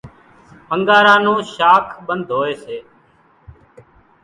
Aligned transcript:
انڳارا 0.73 1.15
نون 1.25 1.39
شاک 1.53 1.85
ٻنڌ 2.05 2.27
هوئيَ 2.37 2.53
سي۔ 2.63 2.77